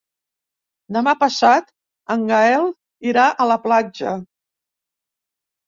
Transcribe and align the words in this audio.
Demà 0.95 1.13
passat 1.23 1.69
en 2.17 2.25
Gaël 2.33 2.67
irà 3.13 3.29
a 3.31 3.49
la 3.53 3.61
platja. 3.69 4.17